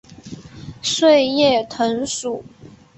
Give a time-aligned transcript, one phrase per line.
[0.81, 2.43] 穗叶藤属。